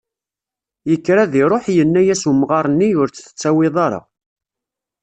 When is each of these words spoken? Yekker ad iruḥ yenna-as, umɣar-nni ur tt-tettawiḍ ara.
Yekker 0.89 1.17
ad 1.23 1.33
iruḥ 1.41 1.65
yenna-as, 1.75 2.23
umɣar-nni 2.31 2.89
ur 3.01 3.09
tt-tettawiḍ 3.09 3.75
ara. 3.85 4.01